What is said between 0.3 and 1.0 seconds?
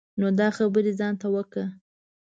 دا خبری